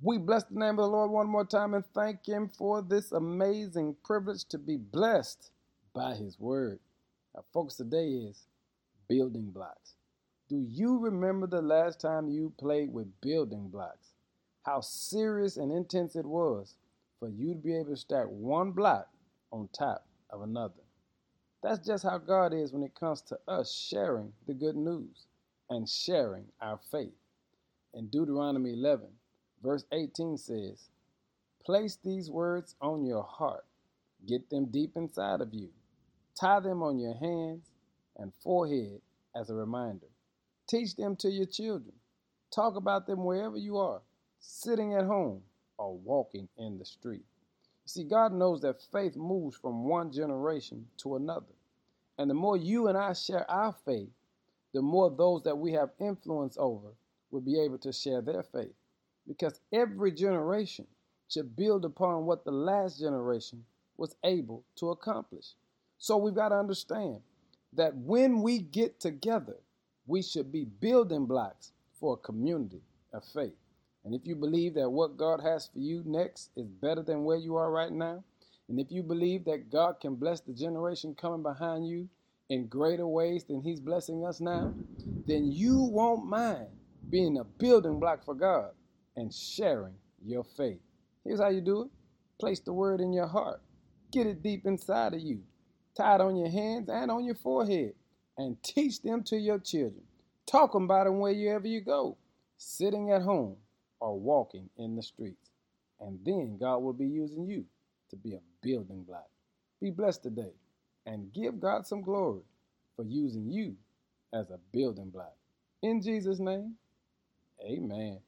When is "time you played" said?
12.00-12.92